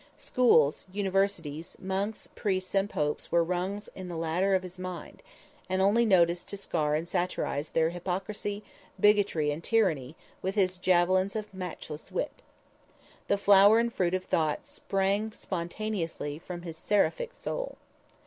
[0.17, 5.21] Schools, universities, monks, priests and popes were rungs in the ladder of his mind,
[5.69, 8.63] and only noticed to scar and satirize their hypocrisy,
[8.99, 12.33] bigotry and tyranny with his javelins of matchless wit.
[13.27, 17.77] The flower and fruit of thought sprang spontaneously from his seraphic soul.